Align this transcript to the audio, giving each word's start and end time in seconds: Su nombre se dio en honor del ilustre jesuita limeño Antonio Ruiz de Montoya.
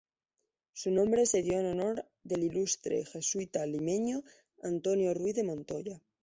Su 0.73 0.89
nombre 0.89 1.27
se 1.27 1.43
dio 1.43 1.59
en 1.59 1.67
honor 1.67 2.07
del 2.23 2.41
ilustre 2.43 3.05
jesuita 3.05 3.63
limeño 3.67 4.23
Antonio 4.63 5.13
Ruiz 5.13 5.35
de 5.35 5.43
Montoya. 5.43 6.01